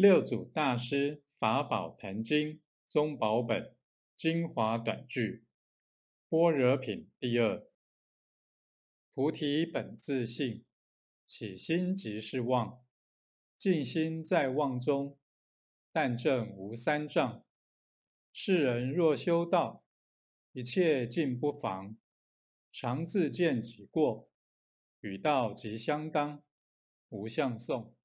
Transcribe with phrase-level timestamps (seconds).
[0.00, 3.74] 六祖大师法宝坛经宗宝本
[4.14, 5.44] 精华短句
[6.28, 7.66] 般若品第二。
[9.12, 10.64] 菩提本自性，
[11.26, 12.80] 起心即是妄，
[13.56, 15.18] 静心在妄中，
[15.90, 17.44] 但证无三障。
[18.32, 19.84] 世人若修道，
[20.52, 21.98] 一切尽不妨，
[22.70, 24.30] 常自见己过，
[25.00, 26.44] 与道即相当，
[27.08, 27.97] 无相送。